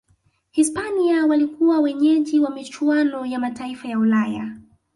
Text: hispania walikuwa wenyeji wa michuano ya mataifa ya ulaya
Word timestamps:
hispania 0.51 1.25
walikuwa 1.25 1.79
wenyeji 1.79 2.39
wa 2.39 2.49
michuano 2.51 3.25
ya 3.25 3.39
mataifa 3.39 3.87
ya 3.87 3.99
ulaya 3.99 4.55